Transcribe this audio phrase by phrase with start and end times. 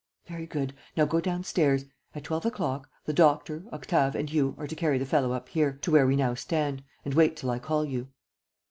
[0.25, 0.73] "Very good.
[0.97, 1.85] Now go downstairs.
[2.15, 5.73] At twelve o'clock, the doctor, Octave and you are to carry the fellow up here,
[5.73, 8.07] to where we now stand, and wait till I call you."